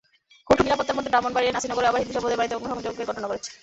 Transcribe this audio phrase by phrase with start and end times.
[0.47, 3.51] কঠোর নিরাপত্তার মধ্যেও ব্রাহ্মণবাড়িয়ার নাসিরনগরে আবার হিন্দু সম্প্রদায়ের বাড়িতে অগ্নিসংযোগের ঘটনা ঘটেছে।